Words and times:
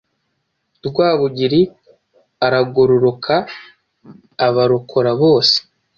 Rwabugiri 0.87 1.61
aragororoka 2.45 3.35
abarokora 4.47 5.11
bose 5.21 5.57